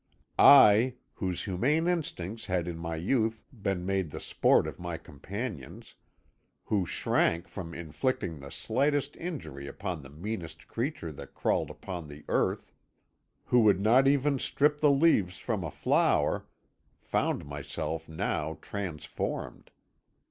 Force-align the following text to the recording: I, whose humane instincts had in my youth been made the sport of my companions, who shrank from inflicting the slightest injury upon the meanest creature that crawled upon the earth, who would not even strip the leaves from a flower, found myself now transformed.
I, 0.39 0.95
whose 1.13 1.43
humane 1.43 1.87
instincts 1.87 2.47
had 2.47 2.67
in 2.67 2.75
my 2.79 2.95
youth 2.95 3.43
been 3.53 3.85
made 3.85 4.09
the 4.09 4.19
sport 4.19 4.65
of 4.65 4.79
my 4.79 4.97
companions, 4.97 5.93
who 6.63 6.87
shrank 6.87 7.47
from 7.47 7.75
inflicting 7.75 8.39
the 8.39 8.49
slightest 8.49 9.15
injury 9.17 9.67
upon 9.67 10.01
the 10.01 10.09
meanest 10.09 10.67
creature 10.67 11.11
that 11.11 11.35
crawled 11.35 11.69
upon 11.69 12.07
the 12.07 12.25
earth, 12.29 12.73
who 13.45 13.59
would 13.59 13.79
not 13.79 14.07
even 14.07 14.39
strip 14.39 14.81
the 14.81 14.89
leaves 14.89 15.37
from 15.37 15.63
a 15.63 15.69
flower, 15.69 16.47
found 16.99 17.45
myself 17.45 18.09
now 18.09 18.57
transformed. 18.59 19.69